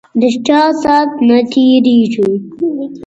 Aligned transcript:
ده 0.19 0.29
چا 0.45 0.61
سات 0.81 1.09
نه 1.27 1.37
تیریږی 1.51 2.31